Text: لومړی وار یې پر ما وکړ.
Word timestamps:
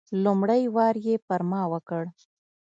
لومړی 0.23 0.63
وار 0.75 0.95
یې 1.05 1.15
پر 1.27 1.41
ما 1.49 1.61
وکړ. 1.73 2.03